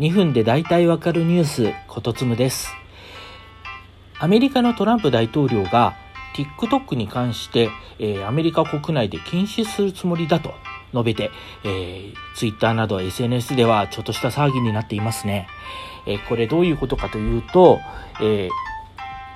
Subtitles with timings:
[0.00, 2.72] 2分で大体わかるニュース、ことつむです。
[4.18, 5.94] アメリカのトランプ大統領が
[6.34, 10.54] TikTok に関して、えー、アメリカ国内で禁止するつもりだと
[10.94, 11.30] 述べて、
[11.64, 15.48] えー、Twitter など SNS ではちょっとした騒ぎになっていますね。
[16.06, 17.78] えー、これどういうことかというと、
[18.22, 18.48] え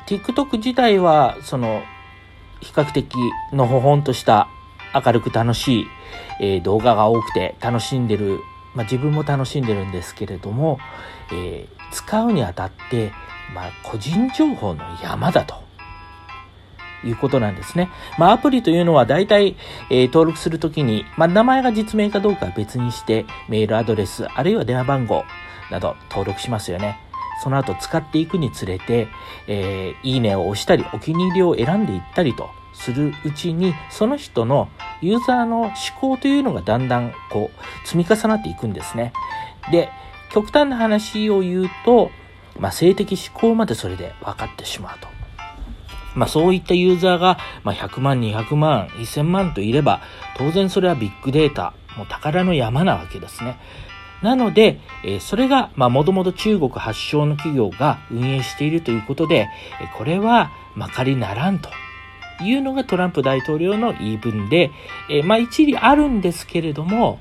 [0.09, 1.83] ー、TikTok 自体はその
[2.63, 3.13] 比較的
[3.53, 4.49] のほほんとした
[4.95, 5.87] 明るく楽しい、
[6.41, 8.41] えー、動画が多くて楽しんでる
[8.75, 10.79] まあ、自分も楽しんでるんですけれども、
[11.33, 13.13] えー、使うにあたって、
[13.55, 15.65] まあ、個人情報の山だと。
[17.07, 17.91] いうことなんですね。
[18.19, 19.57] まあ、アプリというのは大体、
[19.91, 25.25] えー、登録するときに、まあ、名前が実名かどうかは別にして、メールアドレス、あるいは電話番号
[25.71, 27.04] など登録しますよね。
[27.43, 29.09] その後使っていくにつれて、
[29.47, 34.69] えー、いいねを押したり、お気に入りを選んでいったりとするうちに、その人の
[35.01, 39.13] ユーザーの思考というのがだんだんこう積み重なっていくんですね。
[39.71, 39.91] で、
[40.31, 42.11] 極端な話を言うと、
[42.59, 45.09] まあ、性的思考までそれで分かってしまうと。
[46.15, 50.01] まあ、そういったユーザーが、まあ、100万、200万、1000万といれば、
[50.37, 53.59] 当然それはビッグデータ、もう宝の山なわけですね。
[54.25, 59.51] なので、えそれが、まあ、もともと中国発祥の企業が運営しているということで、
[59.83, 61.69] えこれはまかりならんと
[62.43, 64.71] いうのがトランプ大統領の言い分で、
[65.11, 67.21] え、まあ一理あるんですけれども、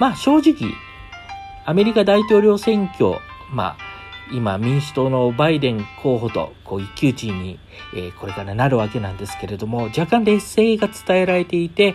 [0.00, 0.72] まあ正直、
[1.64, 3.20] アメリカ大統領選挙、
[3.52, 3.83] まあ
[4.32, 7.58] 今民主党のバイデン候補とこう一騎打ちに、
[7.94, 11.94] えー、これからなるわけなんですけれども、若干劣勢が伝えられていて、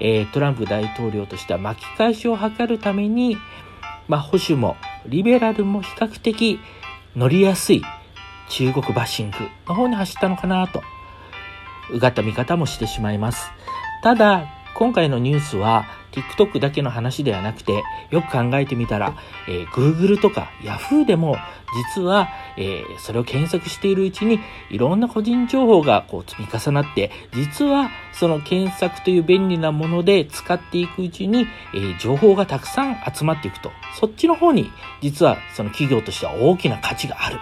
[0.00, 3.36] えー、トランプ大統領としては巻き返しを図るために、
[4.08, 4.76] まあ保守も
[5.06, 6.58] リベラルも比較的
[7.14, 7.82] 乗りやすい
[8.48, 10.82] 中国バッシングの方に走ったのかなと、
[11.92, 13.50] うがった見方もしてしまいます。
[14.02, 19.16] ただ、今回のニュースは TikTok だけの話ではなくて、よく考えてみたら、
[19.48, 21.36] えー、Google とか Yahoo でも
[21.94, 33.70] 実は、えー、それを検索しているうちにいろんな個人情報がこう積み重なって、実はその検索という便利なもので使っていくうちに、えー、情報がたくさん集まっていくと。
[33.98, 34.70] そっちの方に
[35.00, 37.38] 実はその企業としては大きな価値がある。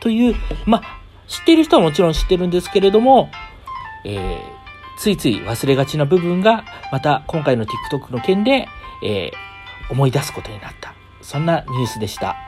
[0.00, 3.30] という、まあ、知っている人はもちろん知ってるんですけれども、
[4.04, 4.57] えー、
[4.98, 8.68] ついつい忘れがちな部分が、また今回の TikTok の件で、
[9.02, 10.94] えー、思い出すことになった。
[11.22, 12.47] そんなニュースでした。